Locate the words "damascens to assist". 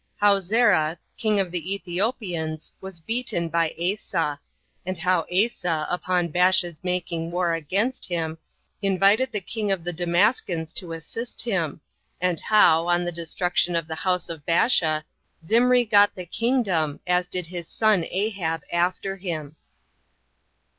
9.93-11.41